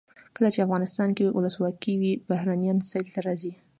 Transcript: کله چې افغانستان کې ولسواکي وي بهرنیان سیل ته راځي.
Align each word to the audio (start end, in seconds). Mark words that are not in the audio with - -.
کله 0.35 0.49
چې 0.53 0.63
افغانستان 0.65 1.09
کې 1.17 1.25
ولسواکي 1.37 1.93
وي 2.01 2.13
بهرنیان 2.29 2.77
سیل 2.89 3.07
ته 3.13 3.19
راځي. 3.27 3.53